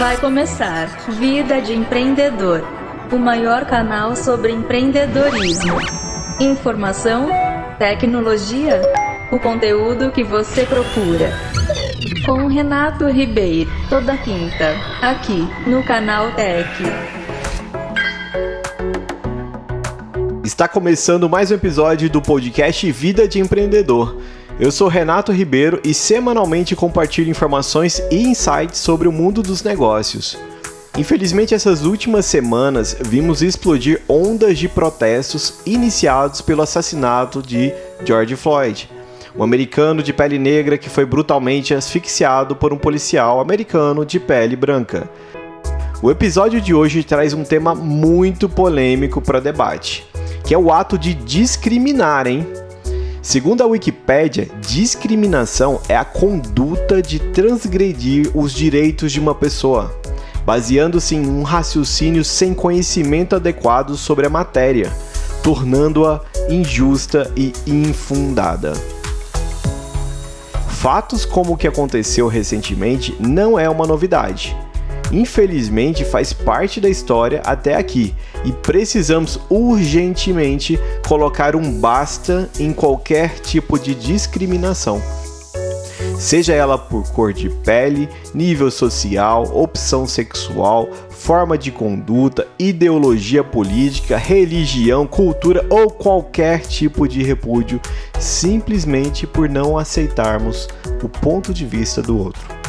[0.00, 2.64] Vai começar Vida de Empreendedor,
[3.12, 5.76] o maior canal sobre empreendedorismo.
[6.40, 7.28] Informação,
[7.78, 8.80] tecnologia,
[9.30, 11.30] o conteúdo que você procura.
[12.24, 16.66] Com Renato Ribeiro, toda quinta, aqui no canal Tech.
[20.42, 24.16] Está começando mais um episódio do podcast Vida de Empreendedor.
[24.60, 30.36] Eu sou Renato Ribeiro e semanalmente compartilho informações e insights sobre o mundo dos negócios.
[30.98, 37.72] Infelizmente, essas últimas semanas vimos explodir ondas de protestos iniciados pelo assassinato de
[38.04, 38.90] George Floyd,
[39.34, 44.56] um americano de pele negra que foi brutalmente asfixiado por um policial americano de pele
[44.56, 45.08] branca.
[46.02, 50.06] O episódio de hoje traz um tema muito polêmico para debate,
[50.44, 52.46] que é o ato de discriminar, hein?
[53.22, 59.94] Segundo a Wikipédia, discriminação é a conduta de transgredir os direitos de uma pessoa,
[60.44, 64.90] baseando-se em um raciocínio sem conhecimento adequado sobre a matéria,
[65.42, 68.72] tornando-a injusta e infundada.
[70.68, 74.56] Fatos como o que aconteceu recentemente não é uma novidade
[75.12, 83.40] infelizmente faz parte da história até aqui e precisamos urgentemente colocar um basta em qualquer
[83.40, 85.00] tipo de discriminação.
[86.18, 94.18] Seja ela por cor de pele, nível social, opção sexual, forma de conduta, ideologia política,
[94.18, 97.80] religião, cultura ou qualquer tipo de repúdio,
[98.18, 100.68] simplesmente por não aceitarmos
[101.02, 102.59] o ponto de vista do outro.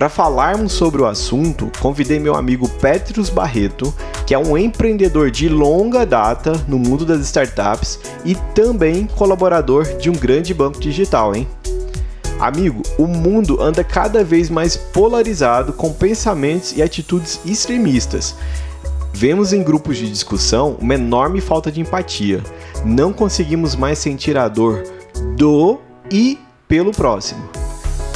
[0.00, 3.92] Para falarmos sobre o assunto, convidei meu amigo Petrus Barreto,
[4.26, 10.08] que é um empreendedor de longa data no mundo das startups e também colaborador de
[10.08, 11.46] um grande banco digital, hein?
[12.40, 18.34] Amigo, o mundo anda cada vez mais polarizado com pensamentos e atitudes extremistas.
[19.12, 22.42] Vemos em grupos de discussão uma enorme falta de empatia.
[22.86, 24.82] Não conseguimos mais sentir a dor
[25.36, 25.78] do
[26.10, 27.60] e pelo próximo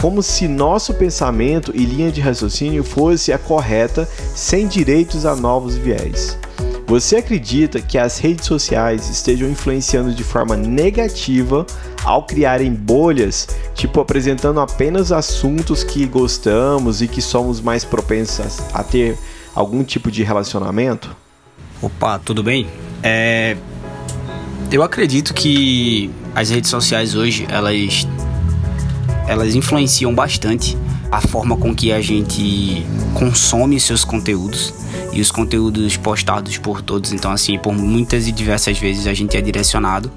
[0.04, 5.76] como se nosso pensamento e linha de raciocínio fosse a correta, sem direitos a novos
[5.76, 6.38] viés.
[6.86, 11.64] Você acredita que as redes sociais estejam influenciando de forma negativa
[12.04, 18.84] ao criarem bolhas, tipo apresentando apenas assuntos que gostamos e que somos mais propensos a
[18.84, 19.16] ter
[19.54, 21.16] algum tipo de relacionamento?
[21.80, 22.66] Opa, tudo bem?
[23.02, 23.56] É...
[24.70, 28.06] Eu acredito que as redes sociais hoje elas
[29.26, 30.76] elas influenciam bastante
[31.10, 34.74] a forma com que a gente consome seus conteúdos
[35.12, 37.12] e os conteúdos postados por todos.
[37.12, 40.10] Então, assim, por muitas e diversas vezes a gente é direcionado.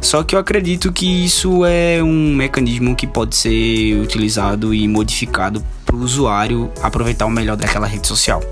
[0.00, 5.64] Só que eu acredito que isso é um mecanismo que pode ser utilizado e modificado
[5.86, 8.42] para o usuário aproveitar o melhor daquela rede social.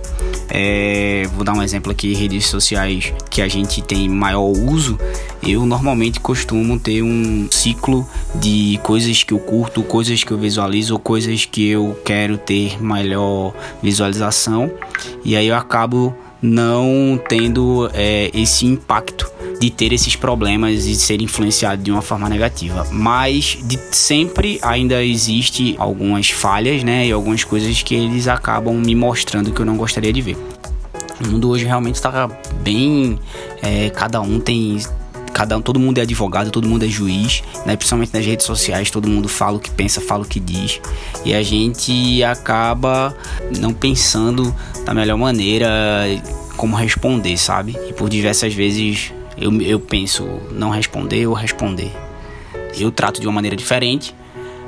[0.50, 4.98] É, vou dar um exemplo aqui: redes sociais que a gente tem maior uso.
[5.42, 10.98] Eu normalmente costumo ter um ciclo de coisas que eu curto, coisas que eu visualizo,
[10.98, 14.70] coisas que eu quero ter melhor visualização,
[15.24, 19.30] e aí eu acabo não tendo é, esse impacto
[19.60, 22.86] de ter esses problemas e ser influenciado de uma forma negativa.
[22.90, 27.06] Mas de sempre ainda existe algumas falhas, né?
[27.06, 30.36] E algumas coisas que eles acabam me mostrando que eu não gostaria de ver.
[31.22, 32.26] O mundo hoje realmente está
[32.62, 33.18] bem.
[33.60, 34.78] É, cada um tem
[35.34, 37.76] cada um, todo mundo é advogado, todo mundo é juiz, né?
[37.76, 40.80] Principalmente nas redes sociais, todo mundo fala o que pensa, fala o que diz.
[41.24, 43.14] E a gente acaba
[43.58, 44.54] não pensando
[44.84, 45.68] da melhor maneira
[46.56, 47.76] como responder, sabe?
[47.88, 51.90] E por diversas vezes eu, eu penso não responder ou responder.
[52.78, 54.14] Eu trato de uma maneira diferente,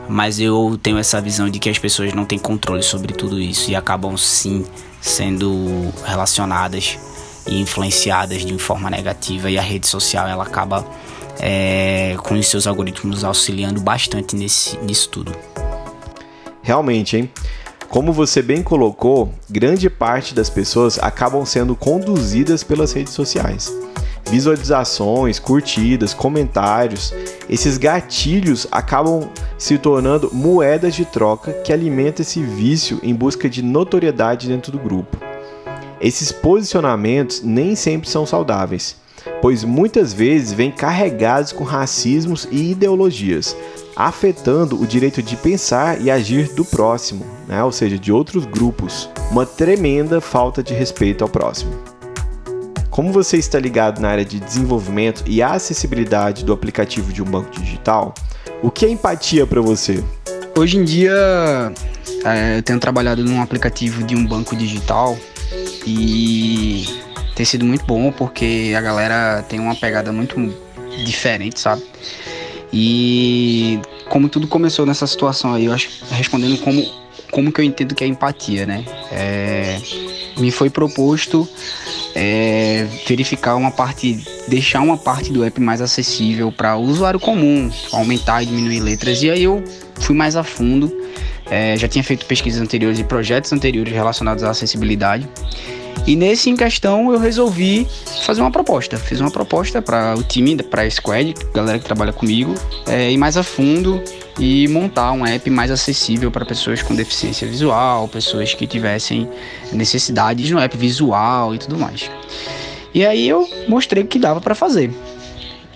[0.08, 3.70] mas eu tenho essa visão de que as pessoas não têm controle sobre tudo isso
[3.70, 4.64] e acabam sim
[5.00, 6.98] sendo relacionadas
[7.46, 10.86] e influenciadas de forma negativa e a rede social ela acaba
[11.38, 15.32] é, com os seus algoritmos auxiliando bastante nesse, nisso tudo.
[16.62, 17.30] Realmente, hein?
[17.88, 23.70] Como você bem colocou, grande parte das pessoas acabam sendo conduzidas pelas redes sociais
[24.32, 27.12] visualizações, curtidas, comentários,
[27.50, 33.60] esses gatilhos acabam se tornando moedas de troca que alimentam esse vício em busca de
[33.60, 35.18] notoriedade dentro do grupo.
[36.00, 38.96] Esses posicionamentos nem sempre são saudáveis,
[39.42, 43.54] pois muitas vezes vêm carregados com racismos e ideologias,
[43.94, 47.62] afetando o direito de pensar e agir do próximo, né?
[47.62, 49.10] ou seja, de outros grupos.
[49.30, 51.91] Uma tremenda falta de respeito ao próximo.
[52.92, 57.50] Como você está ligado na área de desenvolvimento e acessibilidade do aplicativo de um banco
[57.58, 58.14] digital,
[58.62, 60.04] o que é empatia para você?
[60.54, 61.10] Hoje em dia,
[62.22, 65.16] é, eu tenho trabalhado num aplicativo de um banco digital
[65.86, 66.84] e
[67.34, 70.36] tem sido muito bom porque a galera tem uma pegada muito
[71.02, 71.82] diferente, sabe?
[72.70, 73.80] E
[74.10, 76.84] como tudo começou nessa situação aí, eu acho respondendo como,
[77.30, 78.84] como que eu entendo que é empatia, né?
[79.10, 79.80] É,
[80.36, 81.48] me foi proposto
[82.14, 87.70] é, verificar uma parte, deixar uma parte do app mais acessível para o usuário comum,
[87.92, 89.22] aumentar e diminuir letras.
[89.22, 89.62] E aí eu
[89.96, 90.92] fui mais a fundo.
[91.50, 95.28] É, já tinha feito pesquisas anteriores e projetos anteriores relacionados à acessibilidade.
[96.06, 97.86] E nesse em questão eu resolvi
[98.24, 98.96] fazer uma proposta.
[98.96, 102.54] Fiz uma proposta para o time, para a Squad, galera que trabalha comigo,
[102.86, 104.02] é, ir mais a fundo
[104.38, 109.28] e montar um app mais acessível para pessoas com deficiência visual, pessoas que tivessem
[109.72, 112.10] necessidades no app visual e tudo mais.
[112.94, 114.90] E aí eu mostrei o que dava para fazer.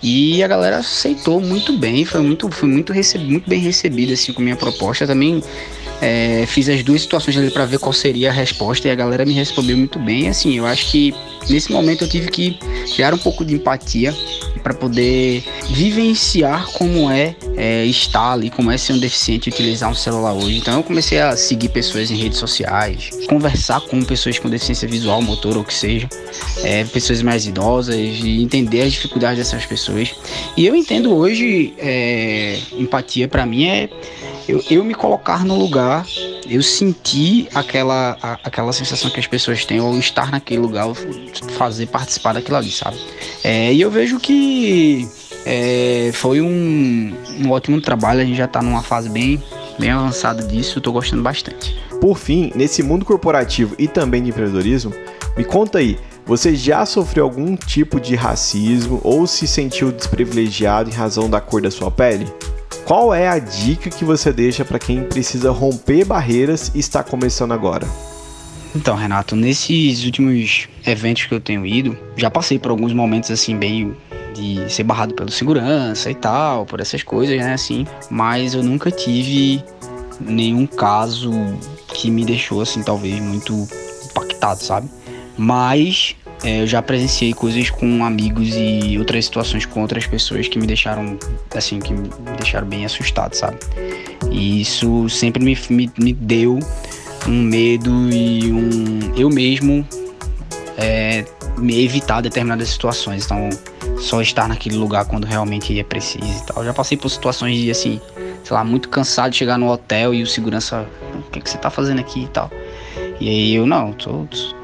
[0.01, 4.41] E a galera aceitou muito bem, foi muito, foi muito, muito bem recebida assim com
[4.41, 5.07] minha proposta.
[5.07, 5.41] Também
[6.01, 9.25] é, fiz as duas situações ali para ver qual seria a resposta e a galera
[9.25, 10.29] me respondeu muito bem.
[10.29, 11.13] Assim, eu acho que
[11.49, 12.57] nesse momento eu tive que
[12.93, 14.13] criar um pouco de empatia
[14.61, 19.89] para poder vivenciar como é, é, estar ali, como é ser um deficiente e utilizar
[19.89, 20.57] um celular hoje.
[20.57, 25.21] Então eu comecei a seguir pessoas em redes sociais, conversar com pessoas com deficiência visual,
[25.21, 26.09] motor ou o que seja,
[26.63, 30.13] é, pessoas mais idosas e entender as dificuldades dessas pessoas.
[30.55, 33.89] E eu entendo hoje é, empatia para mim é
[34.47, 36.05] eu, eu me colocar no lugar,
[36.49, 40.87] eu sentir aquela, a, aquela sensação que as pessoas têm, ou estar naquele lugar,
[41.57, 42.97] fazer participar daquilo ali, sabe?
[43.43, 45.07] É, e eu vejo que
[45.45, 49.41] é, foi um, um ótimo trabalho, a gente já está numa fase bem,
[49.77, 51.75] bem avançada disso, tô gostando bastante.
[51.99, 54.93] Por fim, nesse mundo corporativo e também de empreendedorismo,
[55.35, 60.93] me conta aí, você já sofreu algum tipo de racismo ou se sentiu desprivilegiado em
[60.93, 62.27] razão da cor da sua pele?
[62.87, 67.51] Qual é a dica que você deixa para quem precisa romper barreiras e está começando
[67.51, 67.85] agora?
[68.73, 73.57] Então, Renato, nesses últimos eventos que eu tenho ido, já passei por alguns momentos assim
[73.57, 73.93] bem
[74.33, 78.89] de ser barrado pelo segurança e tal, por essas coisas, né, assim, mas eu nunca
[78.89, 79.61] tive
[80.21, 81.29] nenhum caso
[81.89, 83.67] que me deixou assim talvez muito
[84.05, 84.87] impactado, sabe?
[85.37, 90.59] Mas é, eu já presenciei coisas com amigos e outras situações com outras pessoas que
[90.59, 91.17] me deixaram,
[91.55, 93.57] assim, que me deixaram bem assustado, sabe?
[94.29, 96.59] E isso sempre me, me, me deu
[97.27, 98.99] um medo e um.
[99.15, 99.87] Eu mesmo
[100.77, 101.25] é,
[101.57, 103.25] me evitar determinadas situações.
[103.25, 103.49] Então,
[103.99, 106.57] só estar naquele lugar quando realmente é preciso e tal.
[106.57, 107.99] Eu já passei por situações de, assim,
[108.43, 111.57] sei lá, muito cansado de chegar no hotel e o segurança, o que, que você
[111.57, 112.51] tá fazendo aqui e tal.
[113.19, 114.56] E aí eu, não, tô, tô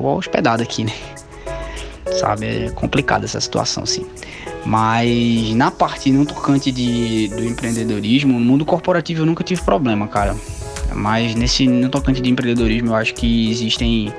[0.00, 0.92] hospedado aqui, né?
[2.18, 4.06] Sabe, é complicada essa situação, sim.
[4.64, 10.06] Mas na parte não tocante de, do empreendedorismo, no mundo corporativo eu nunca tive problema,
[10.06, 10.36] cara.
[10.94, 14.12] Mas nesse no tocante de empreendedorismo eu acho que existem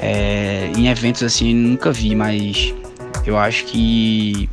[0.00, 2.74] é, em eventos assim nunca vi, mas
[3.24, 4.48] eu acho que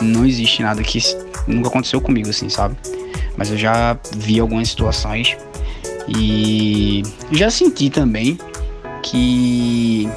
[0.00, 0.98] não existe nada que
[1.46, 2.76] nunca aconteceu comigo assim, sabe?
[3.36, 5.36] Mas eu já vi algumas situações
[6.08, 7.02] e
[7.32, 8.38] já senti também
[9.02, 10.08] que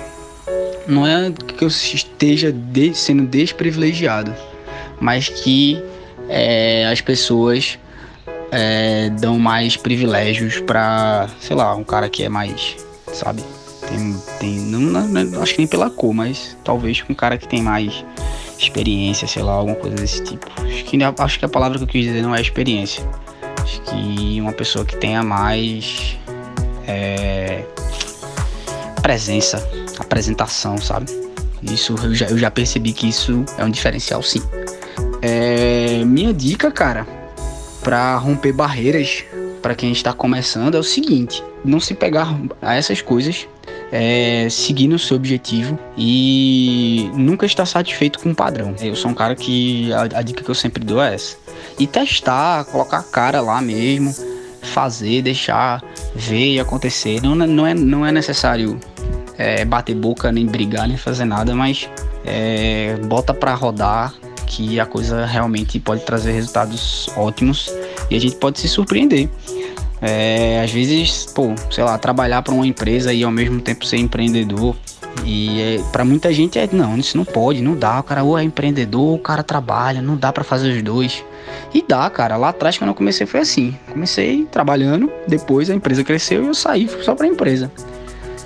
[0.88, 4.34] não é que eu esteja de, sendo desprivilegiado,
[5.00, 5.82] mas que
[6.30, 7.80] é, as pessoas
[8.52, 12.78] é, dão mais privilégios para, sei lá, um cara que é mais,
[13.12, 13.44] sabe?
[13.88, 17.48] Tem, tem não, não, acho que nem pela cor, mas talvez com um cara que
[17.48, 18.04] tem mais
[18.58, 20.48] experiência, sei lá, alguma coisa desse tipo.
[20.62, 23.04] Acho que, acho que a palavra que eu quis dizer não é experiência.
[23.62, 26.18] Acho que uma pessoa que tenha mais
[26.88, 27.64] é,
[29.04, 29.62] presença,
[30.00, 31.12] apresentação, sabe?
[31.62, 34.42] Isso eu já, eu já percebi que isso é um diferencial sim.
[35.22, 37.06] É, minha dica, cara,
[37.84, 39.24] para romper barreiras
[39.62, 43.48] para quem está começando é o seguinte: não se pegar a essas coisas,
[43.92, 48.74] é, seguir no seu objetivo e nunca estar satisfeito com o padrão.
[48.82, 51.38] Eu sou um cara que a, a dica que eu sempre dou é essa.
[51.78, 54.14] E testar, colocar a cara lá mesmo,
[54.62, 55.84] fazer, deixar
[56.16, 57.22] ver e acontecer.
[57.22, 58.80] Não, não, é, não é necessário
[59.38, 61.90] é, bater boca, nem brigar, nem fazer nada, mas
[62.26, 64.14] é, bota para rodar
[64.46, 67.74] que a coisa realmente pode trazer resultados ótimos
[68.10, 69.30] e a gente pode se surpreender.
[70.02, 73.98] É, às vezes, pô, sei lá, trabalhar para uma empresa e ao mesmo tempo ser
[73.98, 74.76] empreendedor.
[75.24, 78.00] E é, para muita gente é não, isso não pode, não dá.
[78.00, 81.24] O cara ou é empreendedor ou o cara trabalha, não dá para fazer os dois.
[81.74, 82.36] E dá, cara.
[82.36, 83.78] Lá atrás quando eu comecei foi assim.
[83.92, 87.72] Comecei trabalhando, depois a empresa cresceu e eu saí só para a empresa.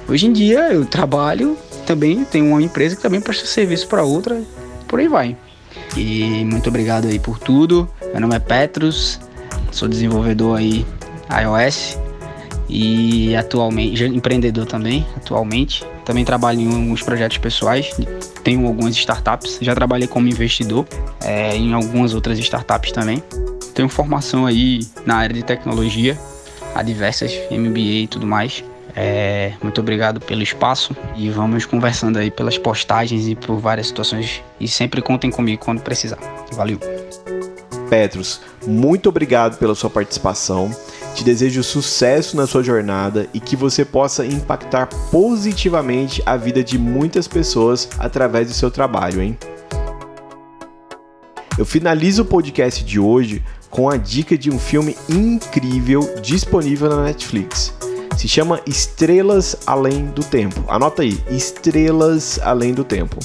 [0.07, 4.41] Hoje em dia eu trabalho também, tenho uma empresa que também presta serviço para outra,
[4.87, 5.35] por aí vai.
[5.97, 7.89] E muito obrigado aí por tudo.
[8.11, 9.19] Meu nome é Petrus,
[9.71, 10.85] sou desenvolvedor aí
[11.43, 11.99] iOS
[12.69, 15.85] e atualmente empreendedor também, atualmente.
[16.05, 17.91] Também trabalho em alguns projetos pessoais,
[18.43, 20.85] tenho algumas startups, já trabalhei como investidor
[21.21, 23.21] é, em algumas outras startups também.
[23.73, 26.17] Tenho formação aí na área de tecnologia,
[26.73, 28.63] há diversas MBA e tudo mais.
[29.00, 34.42] É, muito obrigado pelo espaço e vamos conversando aí pelas postagens e por várias situações.
[34.60, 36.18] E sempre contem comigo quando precisar.
[36.54, 36.80] Valeu!
[37.92, 40.75] Petros, muito obrigado pela sua participação.
[41.13, 46.80] Te desejo sucesso na sua jornada e que você possa impactar positivamente a vida de
[46.80, 49.38] muitas pessoas através do seu trabalho, hein?
[51.56, 57.04] Eu finalizo o podcast de hoje com a dica de um filme incrível disponível na
[57.04, 57.74] Netflix.
[58.17, 60.63] Se chama Estrelas Além do Tempo.
[60.67, 63.19] Anota aí, Estrelas Além do Tempo.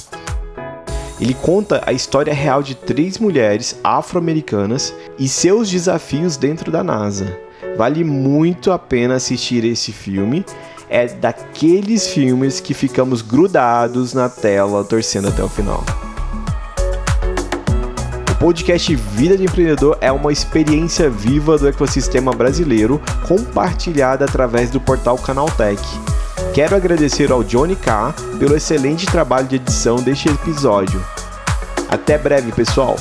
[1.19, 7.35] Ele conta a história real de três mulheres afro-americanas e seus desafios dentro da NASA.
[7.75, 10.45] Vale muito a pena assistir esse filme.
[10.87, 15.83] É daqueles filmes que ficamos grudados na tela torcendo até o final.
[18.43, 25.17] Podcast Vida de Empreendedor é uma experiência viva do ecossistema brasileiro compartilhada através do portal
[25.17, 25.81] Canaltech.
[26.53, 31.01] Quero agradecer ao Johnny K pelo excelente trabalho de edição deste episódio.
[31.87, 32.97] Até breve, pessoal!